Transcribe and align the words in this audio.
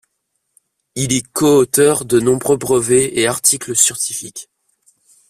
Il 0.95 1.13
est 1.13 1.31
coauteur 1.31 2.05
de 2.05 2.19
nombreux 2.19 2.57
brevets 2.57 3.15
et 3.19 3.27
articles 3.27 3.75
scientifiques. 3.75 4.49